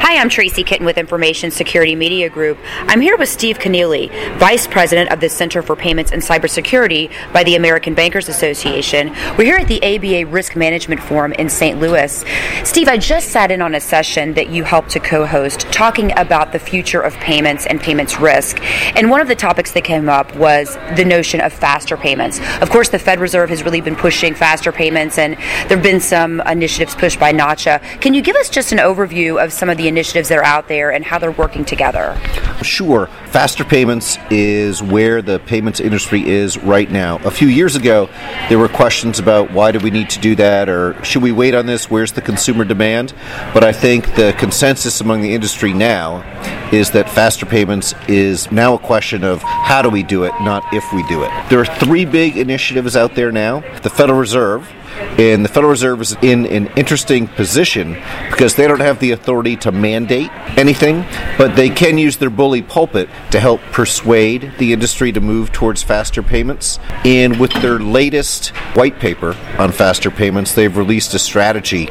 [0.00, 2.56] Hi, I'm Tracy Kitten with Information Security Media Group.
[2.82, 7.42] I'm here with Steve Kenneally, Vice President of the Center for Payments and Cybersecurity by
[7.42, 9.08] the American Bankers Association.
[9.36, 11.80] We're here at the ABA Risk Management Forum in St.
[11.80, 12.24] Louis.
[12.62, 16.16] Steve, I just sat in on a session that you helped to co host talking
[16.16, 18.62] about the future of payments and payments risk.
[18.96, 22.40] And one of the topics that came up was the notion of faster payments.
[22.62, 25.34] Of course, the Fed Reserve has really been pushing faster payments, and
[25.68, 28.00] there have been some initiatives pushed by NACHA.
[28.00, 30.68] Can you give us just an overview of some of the initiatives that are out
[30.68, 32.18] there and how they're working together?
[32.62, 33.08] Sure.
[33.26, 37.18] Faster payments is where the payments industry is right now.
[37.24, 38.08] A few years ago,
[38.48, 41.54] there were questions about why do we need to do that or should we wait
[41.54, 41.90] on this?
[41.90, 43.14] Where's the consumer demand?
[43.54, 46.24] But I think the consensus among the industry now
[46.72, 50.62] is that faster payments is now a question of how do we do it, not
[50.72, 51.30] if we do it.
[51.48, 53.60] There are three big initiatives out there now.
[53.82, 54.70] The Federal Reserve
[55.18, 57.94] and the Federal Reserve is in an interesting position
[58.30, 61.04] because they don't have the authority to mandate anything,
[61.36, 65.82] but they can use their bully pulpit to help persuade the industry to move towards
[65.82, 66.78] faster payments.
[67.04, 71.86] And with their latest white paper on faster payments, they've released a strategy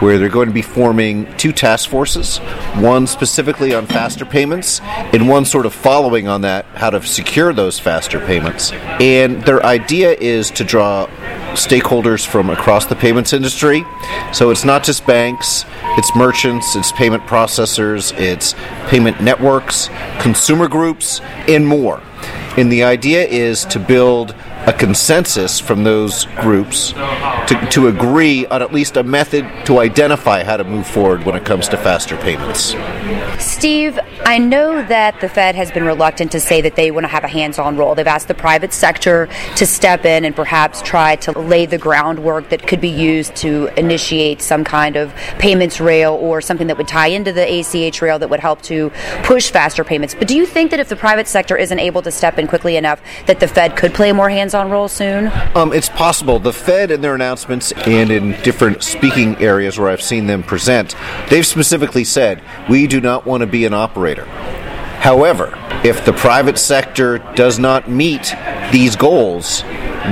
[0.00, 2.38] where they're going to be forming two task forces
[2.76, 7.52] one specifically on faster payments, and one sort of following on that, how to secure
[7.52, 8.72] those faster payments.
[8.72, 11.06] And their idea is to draw
[11.54, 13.84] stakeholders from across the payments industry.
[14.32, 15.64] So it's not just banks,
[15.98, 18.54] it's merchants, it's payment processors, it's
[18.88, 19.88] payment networks,
[20.20, 22.02] consumer groups, and more.
[22.56, 24.34] And the idea is to build
[24.66, 30.44] a consensus from those groups to, to agree on at least a method to identify
[30.44, 32.74] how to move forward when it comes to faster payments.
[33.38, 37.08] Steve, I know that the Fed has been reluctant to say that they want to
[37.08, 37.94] have a hands on role.
[37.94, 42.50] They've asked the private sector to step in and perhaps try to lay the groundwork
[42.50, 46.88] that could be used to initiate some kind of payments rail or something that would
[46.88, 48.90] tie into the ACH rail that would help to
[49.22, 50.14] push faster payments.
[50.14, 52.76] But do you think that if the private sector isn't able to step in quickly
[52.76, 55.30] enough, that the Fed could play a more hands on role soon?
[55.54, 56.38] Um, it's possible.
[56.38, 60.94] The Fed, in their announcements and in different speaking areas where I've seen them present,
[61.28, 64.24] they've specifically said, we do not want to be an operator.
[65.00, 68.34] However, if the private sector does not meet
[68.72, 69.64] these goals,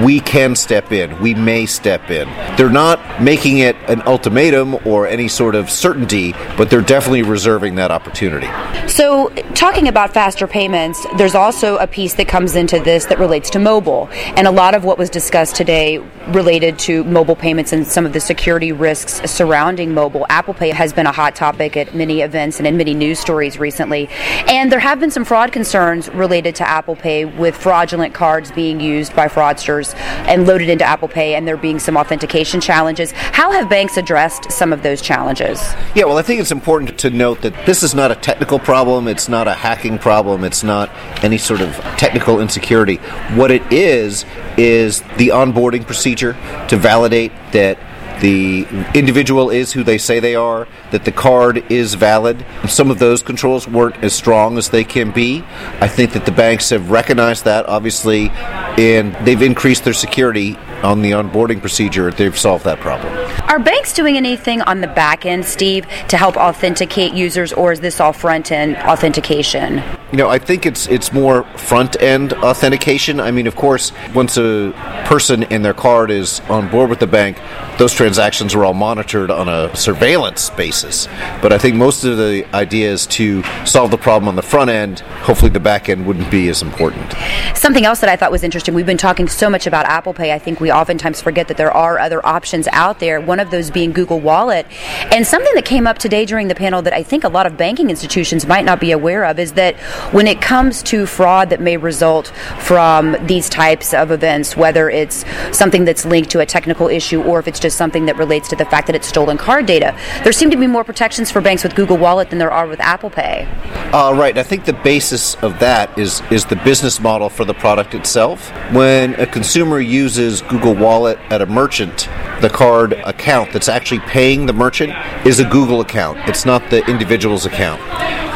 [0.03, 1.19] we can step in.
[1.21, 2.29] We may step in.
[2.57, 7.77] They're not making it an ultimatum or any sort of certainty, but they're definitely reserving
[7.77, 8.49] that opportunity.
[8.89, 13.51] So, talking about faster payments, there's also a piece that comes into this that relates
[13.51, 14.09] to mobile.
[14.13, 15.99] And a lot of what was discussed today
[16.29, 20.27] related to mobile payments and some of the security risks surrounding mobile.
[20.29, 23.59] Apple Pay has been a hot topic at many events and in many news stories
[23.59, 24.09] recently.
[24.47, 28.81] And there have been some fraud concerns related to Apple Pay with fraudulent cards being
[28.81, 29.95] used by fraudsters
[30.27, 33.13] and loaded into Apple Pay and there being some authentication challenges.
[33.13, 35.61] How have banks addressed some of those challenges?
[35.95, 39.09] Yeah, well, I think it's important to note that this is not a technical problem,
[39.09, 40.91] it's not a hacking problem, it's not
[41.23, 42.97] any sort of technical insecurity.
[43.35, 44.25] What it is,
[44.59, 46.33] is the onboarding procedure
[46.69, 47.79] to validate that
[48.21, 52.45] the individual is who they say they are, that the card is valid.
[52.69, 55.45] Some of those controls weren't as strong as they can be.
[55.81, 61.03] I think that the banks have recognized that, obviously, and they've increased their security on
[61.03, 62.11] the onboarding procedure.
[62.11, 63.13] They've solved that problem.
[63.49, 67.81] Are banks doing anything on the back end, Steve, to help authenticate users, or is
[67.81, 69.83] this all front end authentication?
[70.11, 73.21] You know, I think it's it's more front end authentication.
[73.21, 74.73] I mean, of course, once a
[75.05, 77.39] person and their card is on board with the bank,
[77.77, 81.09] those transactions are all monitored on a surveillance basis.
[81.43, 84.71] But I think most of the idea is to solve the problem on the front
[84.71, 85.01] end.
[85.01, 87.15] Hopefully, the back end wouldn't be as important.
[87.55, 88.73] Something else that I thought was interesting.
[88.73, 90.33] We've been talking so much about Apple Pay.
[90.33, 93.21] I think we oftentimes forget that there are other options out there.
[93.21, 94.67] One of those being Google Wallet,
[95.13, 97.59] and something that came up today during the panel that I think a lot of
[97.59, 99.77] banking institutions might not be aware of is that
[100.13, 102.29] when it comes to fraud that may result
[102.61, 105.25] from these types of events, whether it's
[105.57, 108.57] something that's linked to a technical issue or if it's just something that relates to
[108.57, 111.63] the fact that it's stolen card data, there seem to be more protections for banks
[111.63, 113.47] with Google Wallet than there are with Apple Pay.
[113.93, 114.37] Uh, right.
[114.37, 118.51] I think the basis of that is is the business model for the product itself.
[118.73, 122.09] When a consumer uses Google Wallet at a merchant,
[122.41, 124.93] the card account that's actually paying the merchant
[125.27, 126.19] is a Google account.
[126.29, 127.81] It's not the individual's account.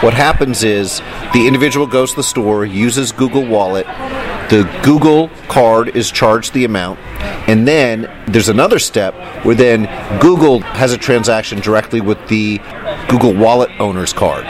[0.03, 0.99] What happens is
[1.33, 3.85] the individual goes to the store, uses Google Wallet,
[4.49, 6.99] the Google card is charged the amount,
[7.47, 9.15] and then there's another step
[9.45, 9.83] where then
[10.19, 12.57] Google has a transaction directly with the
[13.07, 14.47] Google Wallet owner's card.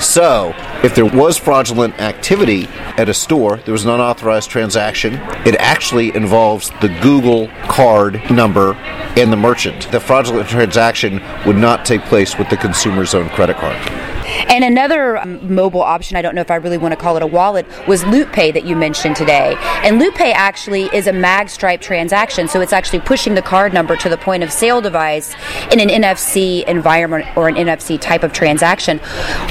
[0.00, 0.54] So,
[0.84, 2.68] if there was fraudulent activity
[2.98, 5.14] at a store, there was an unauthorized transaction,
[5.44, 8.74] it actually involves the Google card number
[9.16, 9.90] and the merchant.
[9.90, 14.03] The fraudulent transaction would not take place with the consumer's own credit card.
[14.24, 17.22] And another um, mobile option, I don't know if I really want to call it
[17.22, 19.56] a wallet, was Loop Pay that you mentioned today.
[19.82, 23.96] And Loop Pay actually is a magstripe transaction, so it's actually pushing the card number
[23.96, 25.34] to the point of sale device
[25.70, 29.00] in an NFC environment or an NFC type of transaction.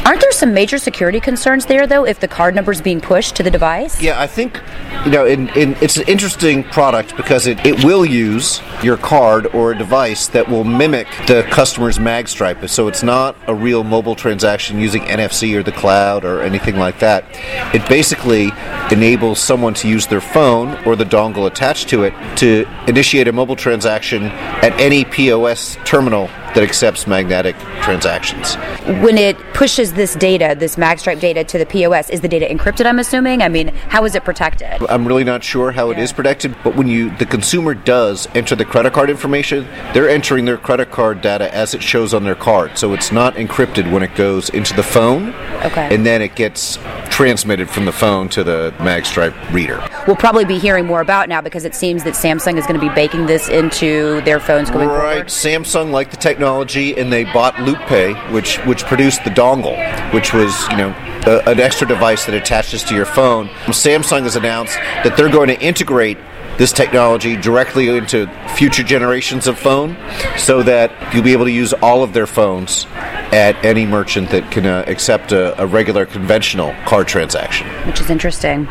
[0.06, 3.36] Aren't there some major security concerns there, though, if the card number is being pushed
[3.36, 4.02] to the device?
[4.02, 4.62] Yeah, I think
[5.06, 9.48] you know, in, in, it's an interesting product because it, it will use your card
[9.48, 12.68] or a device that will mimic the customer's magstripe.
[12.70, 17.00] So it's not a real mobile transaction using NFC or the cloud or anything like
[17.00, 17.26] that.
[17.74, 18.52] It basically
[18.92, 23.32] enables someone to use their phone or the dongle attached to it to initiate a
[23.32, 28.56] mobile transaction at any POS terminal that accepts magnetic transactions.
[29.04, 32.86] When it pushes this data, this magstripe data to the POS, is the data encrypted?
[32.86, 33.42] I'm assuming.
[33.42, 34.70] I mean, how is it protected?
[34.90, 36.04] I'm really not sure how it Yeah.
[36.04, 40.46] is protected, but when you the consumer does enter the credit card information, they're entering
[40.46, 42.78] their credit card data as it shows on their card.
[42.78, 45.34] So it's not encrypted when it goes into the phone,
[45.64, 45.94] Okay.
[45.94, 46.78] and then it gets
[47.10, 49.82] transmitted from the phone to the magstripe reader.
[50.08, 52.86] We'll probably be hearing more about now because it seems that Samsung is going to
[52.86, 54.98] be baking this into their phones going Right.
[54.98, 55.28] forward.
[55.28, 59.78] Samsung liked the technology, and they bought LoopPay, which which produced the dongle,
[60.14, 60.90] which was you know
[61.26, 63.48] a, an extra device that attaches to your phone.
[63.68, 66.18] Samsung has announced that they're going to integrate
[66.58, 69.96] this technology directly into future generations of phone,
[70.38, 72.88] so that you'll be able to use all of their phones
[73.34, 77.68] at any merchant that can uh, accept a, a regular conventional card transaction.
[77.88, 78.68] which is interesting.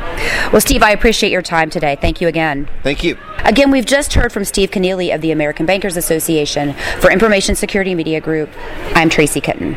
[0.53, 1.99] Well, Steve, I appreciate your time today.
[2.01, 2.69] Thank you again.
[2.85, 3.19] Thank you.
[3.39, 6.75] Again, we've just heard from Steve Kenneally of the American Bankers Association.
[7.01, 8.51] For Information Security Media Group,
[8.95, 9.77] I'm Tracy Kitten.